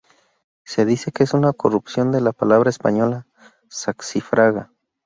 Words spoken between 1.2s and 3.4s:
es una corrupción de la palabra española